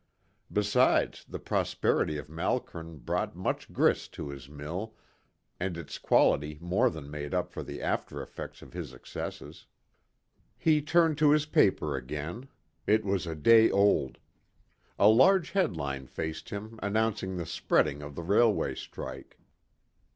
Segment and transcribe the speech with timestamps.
[0.51, 4.95] Besides, the prosperity of Malkern brought much grist to his mill,
[5.59, 9.67] and its quality more than made up for the after effects of his excesses.
[10.57, 12.47] He turned to his paper again.
[12.87, 14.17] It was a day old.
[14.97, 19.37] A large head line faced him announcing the spreading of the railway strike.